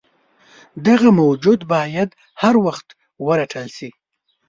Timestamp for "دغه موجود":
0.87-1.59